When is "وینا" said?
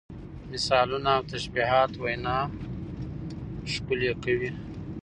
2.01-2.37